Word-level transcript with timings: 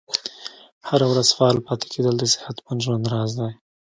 هره 0.89 1.05
ورځ 1.11 1.27
فعال 1.37 1.57
پاتې 1.67 1.85
کیدل 1.93 2.15
د 2.19 2.23
صحتمند 2.33 2.83
ژوند 2.85 3.05
راز 3.13 3.31
دی. 3.39 3.51